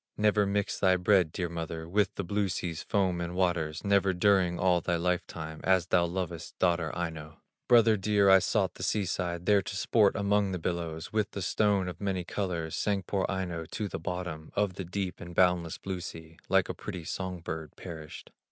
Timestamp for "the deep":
14.73-15.21